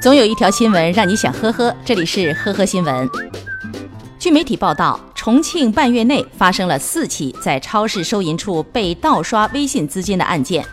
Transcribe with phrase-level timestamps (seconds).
[0.00, 3.06] 总有一条新闻让你想呵呵，这里是呵呵新闻。
[4.18, 10.64] 据媒体报道，重庆半月内发生了四起在超市收银处被盗刷微信资金的案件。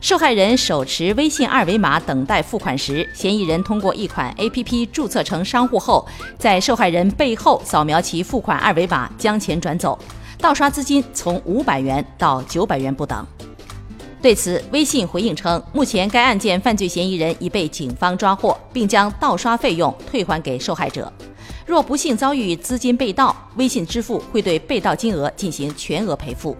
[0.00, 6.04] 受害人手持微信二维码等待付款时，嫌疑人通过一款 APP 注册成商户后，
[6.36, 9.96] 在受害人背后扫描其付款二维码将钱转走，
[10.40, 13.24] 盗刷资金从五百元到九百元不等。
[14.22, 21.12] 对此，微信回应称，目前该案件犯罪嫌疑人已被警方抓获，并将盗刷费用退还给受害者。
[21.64, 26.56] 若不幸遭遇资金被盗，微信支付会对被盗金额进行全额赔付。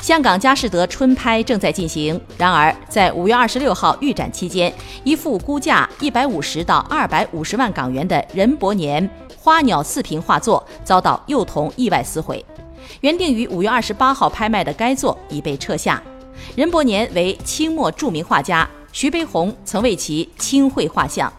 [0.00, 12.44] 香港佳士得春拍正在进行，然而在五月二十六号预展期间，一幅估价一百五十到二百五十万港元的任伯年花鸟四屏画作遭到幼童意外撕毁。
[13.00, 16.02] 原定于五月二十八号拍卖的该作已被撤下。
[16.54, 21.32] 任伯年为清末著名画家，徐悲鸿曾为其亲绘画像。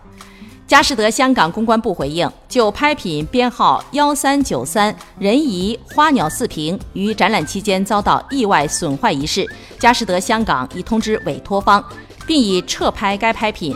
[0.65, 9.47] 佳士得香港公关部回应，就拍品编号幺三九三仁仪花鸟四屏于展览期间遭到意外损坏一事，
[9.79, 11.81] 佳士得香港已通知委托方，
[12.25, 13.73] 并已撤拍该拍品。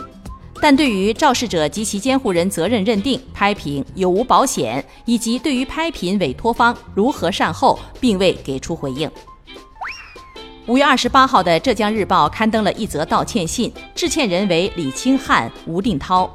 [0.62, 9.10] 但对于肇事者及其监护人责任认定、拍品有无保险，以及对于拍品委托方如何善后，并未给出回应。
[10.68, 16.32] 五月二十八号的《浙江日报》刊登了一则道歉信，致歉人为李清汉、吴定涛。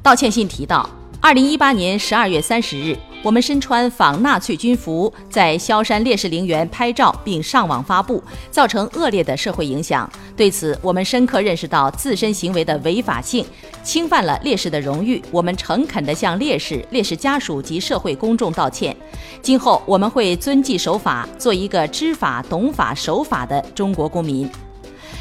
[0.00, 0.88] 道歉信提到，
[1.20, 2.96] 二零一八年十二月三十日。
[3.22, 10.10] 我们身穿仿纳粹军服，在萧山烈士陵园拍照并上网发布，造成恶劣的社会影响。
[10.34, 13.44] 对此，我们深刻认识到自身行为的违法性，
[13.82, 15.22] 侵犯了烈士的荣誉。
[15.30, 18.96] 我们诚恳地向烈士、烈士家属及社会公众道歉。
[19.42, 24.50] 今后我们会遵纪守法，做一个知法、懂法、守法的中国公民。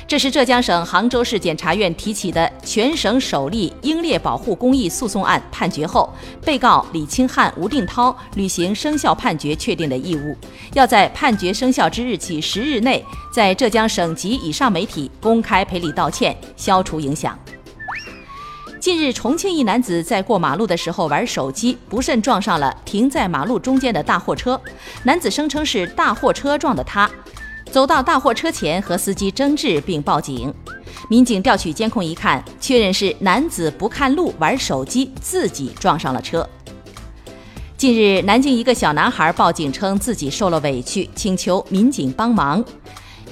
[0.09, 6.11] 这是浙江省杭州市检察院提起的全省首例英烈保护公益诉讼案判决后，
[6.43, 10.35] 被告李清汉、吴定涛履行生效判决确定的义务，
[10.73, 17.37] 要在判决生效之日起十日内，在浙江省级以上媒体公开赔礼道歉，消除影响。
[18.79, 24.59] 近日，重庆一男子在过马路的时候玩手机，不慎撞上了停在马路中间的大货车，
[25.03, 27.07] 男子声称是大货车撞的他。
[27.71, 30.51] 走到大货车前和司机争执并报警，
[31.07, 36.47] 民警调取监控一看，确认是男子不看路玩手机，自己撞上了车。
[37.77, 42.63] 近日，南京一个小男孩报警称自己受了委屈，请求民警帮忙。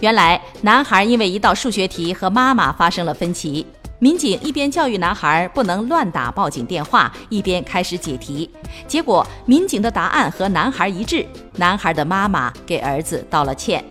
[0.01, 3.65] 原来，男孩因为一道数学题和妈妈发生了分歧，
[3.97, 8.47] 民警一边教育男孩不能乱打报警电话，一边开始解题。
[8.87, 11.25] 结果，民警的答案和男孩一致，
[11.55, 13.83] 男孩的妈妈给儿子道了歉。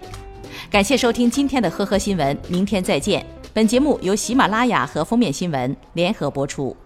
[0.70, 3.24] 感谢收听今天的呵呵新闻，明天再见。
[3.52, 6.76] 本节目由喜马拉雅和封面新闻联合播出。